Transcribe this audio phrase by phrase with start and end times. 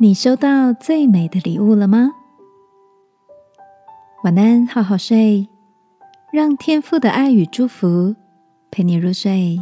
[0.00, 2.12] 你收到最美的礼物了吗？
[4.22, 5.48] 晚安，好好睡，
[6.32, 8.14] 让天父的爱与祝福
[8.70, 9.60] 陪你入睡。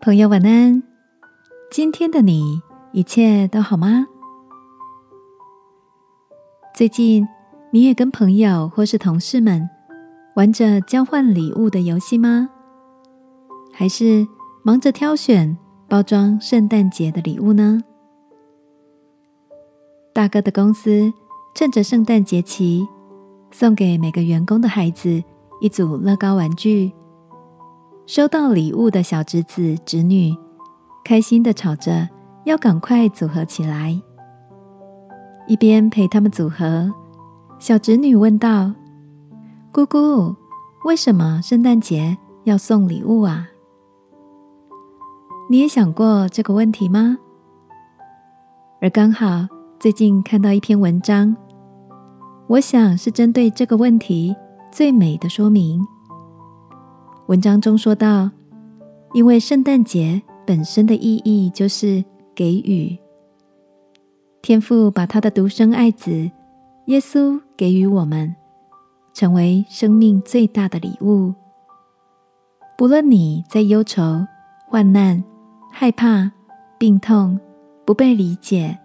[0.00, 0.80] 朋友，晚安。
[1.72, 2.60] 今天的你
[2.92, 4.06] 一切都好吗？
[6.72, 7.26] 最近
[7.72, 9.68] 你也跟朋友或是同事们
[10.36, 12.48] 玩着交换礼物的游戏吗？
[13.72, 14.24] 还是
[14.62, 15.58] 忙着挑选
[15.88, 17.82] 包装圣诞节的礼物呢？
[20.20, 21.10] 大哥的公司
[21.54, 22.86] 趁着圣诞节期，
[23.50, 25.24] 送给每个员工的孩子
[25.62, 26.92] 一组乐高玩具。
[28.04, 30.36] 收到礼物的小侄子侄女，
[31.02, 32.06] 开心的吵着
[32.44, 33.98] 要赶快组合起来。
[35.48, 36.92] 一边陪他们组合，
[37.58, 38.74] 小侄女问道
[39.72, 40.36] ：“姑姑，
[40.84, 42.14] 为什么圣诞节
[42.44, 43.48] 要送礼物啊？”
[45.48, 47.16] 你也想过这个问题吗？
[48.82, 49.48] 而刚好
[49.80, 51.34] 最近看到一篇文章，
[52.48, 54.36] 我想是针对这个问题
[54.70, 55.82] 最美的说明。
[57.28, 58.30] 文章中说到，
[59.14, 62.94] 因为圣诞节本身的意义就是给予，
[64.42, 66.30] 天父把他的独生爱子
[66.88, 68.36] 耶稣给予我们，
[69.14, 71.32] 成为生命最大的礼物。
[72.76, 74.26] 不论你在忧愁、
[74.68, 75.24] 患难、
[75.72, 76.30] 害怕、
[76.76, 77.40] 病痛、
[77.86, 78.78] 不被理解、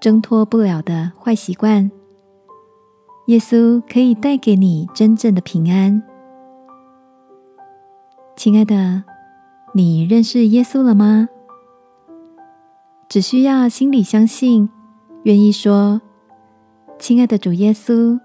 [0.00, 1.90] 挣脱不了的坏习惯，
[3.26, 6.02] 耶稣可以带给你真正的平安。
[8.36, 9.02] 亲爱的，
[9.74, 11.28] 你认识耶稣了吗？
[13.08, 14.68] 只需要心里相信，
[15.24, 16.00] 愿意说
[17.00, 18.20] ：“亲爱的主耶稣，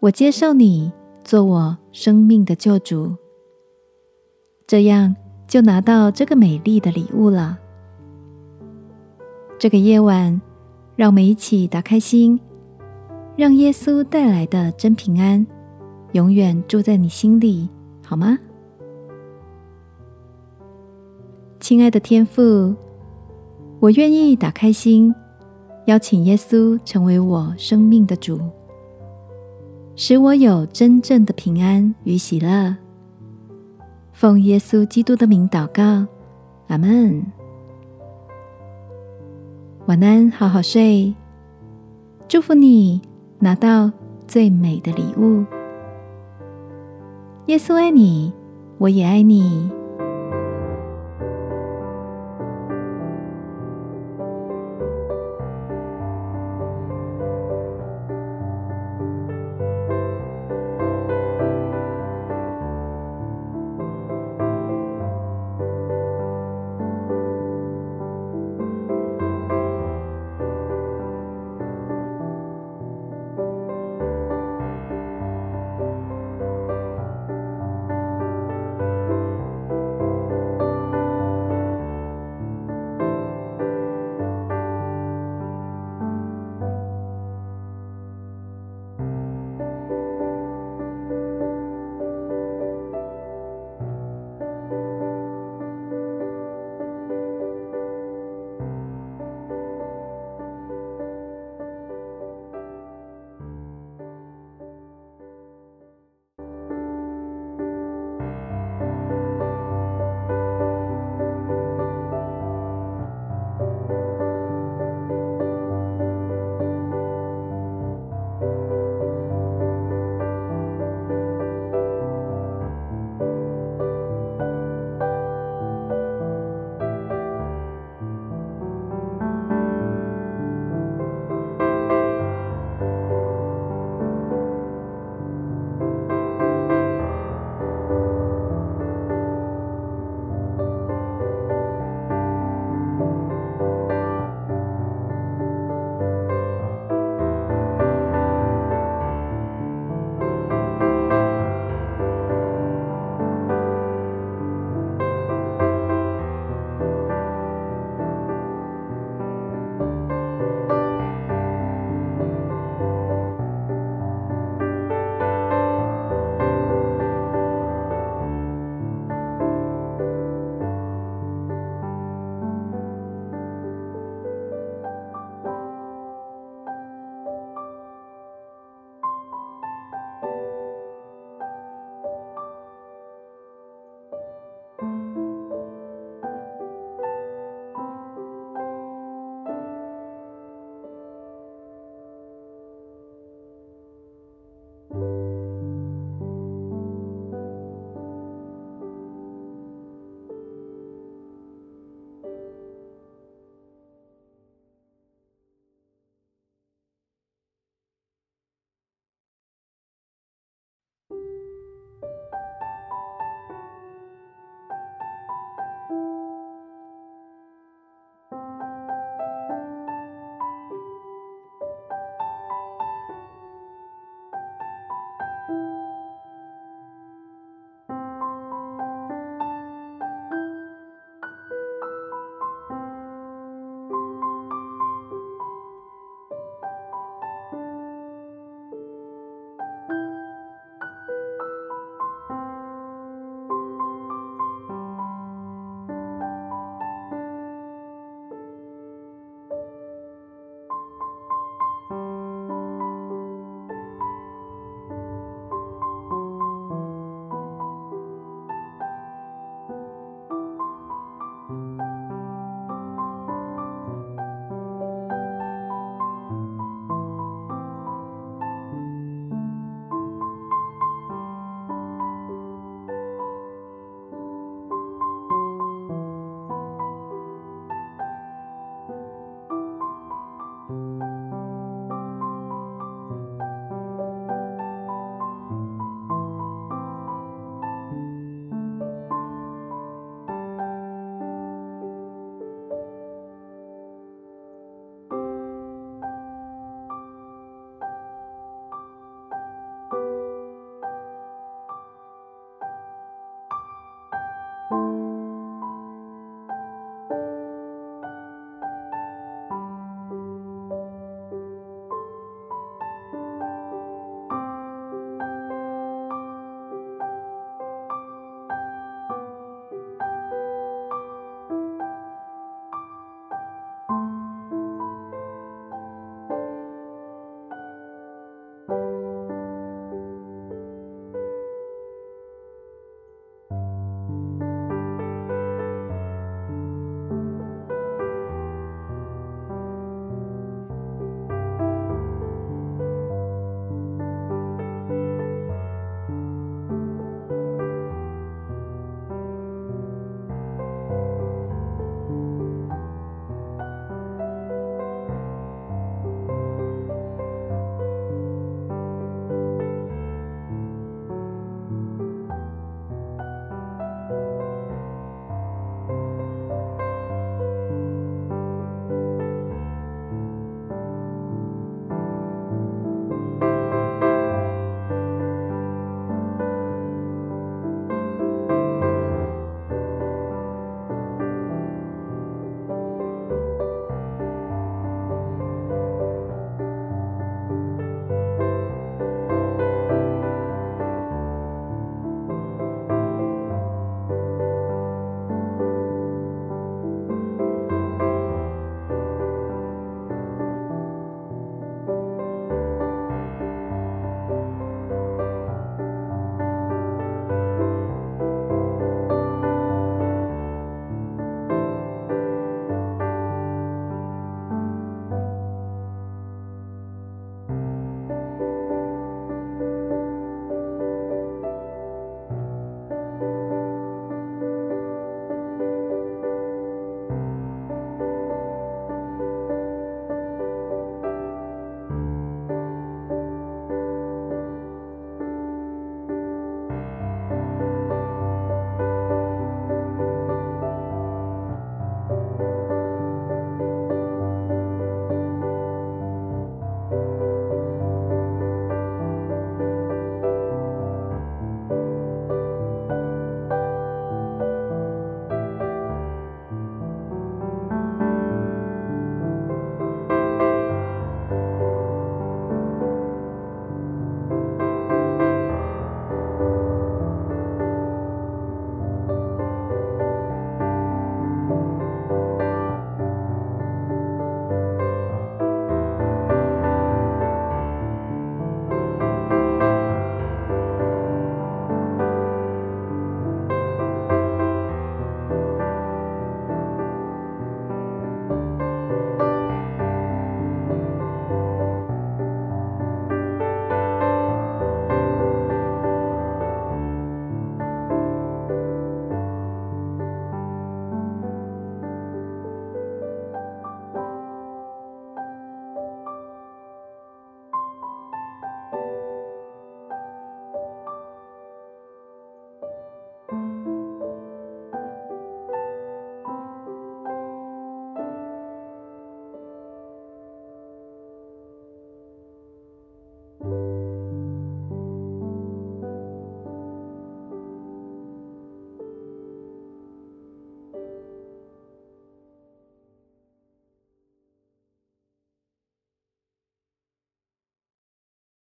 [0.00, 0.90] 我接受你
[1.22, 3.14] 做我生命的救主。”
[4.66, 5.14] 这样
[5.46, 7.58] 就拿到这个美丽的礼物了。
[9.58, 10.40] 这个夜晚，
[11.00, 12.38] 让我们一起打开心，
[13.34, 15.46] 让耶稣带来的真平安
[16.12, 17.66] 永远住在你心里，
[18.04, 18.38] 好吗？
[21.58, 22.76] 亲爱的天父，
[23.80, 25.14] 我愿意打开心，
[25.86, 28.38] 邀请耶稣成为我生命的主，
[29.96, 32.76] 使我有真正的平安与喜乐。
[34.12, 36.06] 奉耶稣基督的名祷告，
[36.68, 37.39] 阿门。
[39.90, 41.12] 晚安，好好睡。
[42.28, 43.02] 祝福你
[43.40, 43.90] 拿到
[44.24, 45.44] 最美的礼物。
[47.46, 48.32] 耶稣爱你，
[48.78, 49.68] 我也爱你。